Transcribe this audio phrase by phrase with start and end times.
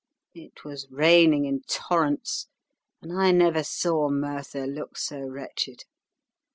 [0.33, 2.47] It was raining in torrents,
[3.03, 5.83] and I never saw Merthyr look so wretched.